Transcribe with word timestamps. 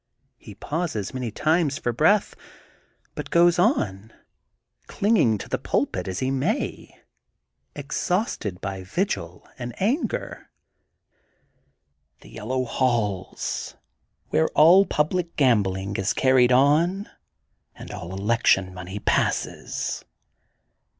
He 0.39 0.55
pauses 0.55 1.13
many 1.13 1.29
times 1.29 1.77
for 1.77 1.93
breath 1.93 2.33
but 3.13 3.29
goes 3.29 3.59
on, 3.59 4.11
clinging 4.87 5.37
to 5.37 5.47
the 5.47 5.59
pulpit 5.59 6.07
as 6.07 6.21
he 6.21 6.31
may, 6.31 6.91
exhausted 7.75 8.59
by 8.61 8.81
'^gil 8.81 9.43
and 9.59 9.79
anger:— 9.79 10.49
The 12.21 12.29
Yellow 12.31 12.65
Halls, 12.65 13.75
where 14.29 14.47
all 14.55 14.87
public 14.87 15.35
gam 15.35 15.61
bling 15.61 15.95
is 15.97 16.13
carried 16.13 16.51
on 16.51 17.07
and 17.75 17.91
all 17.91 18.11
election 18.11 18.73
money 18.73 18.97
passes! 18.97 20.03